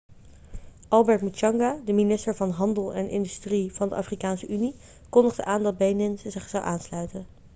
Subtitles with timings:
[0.87, 4.75] albert muchanga de minister van handel en industrie van de afrikaanse unie
[5.09, 7.25] kondigde aan dat benin zich zou aansluiten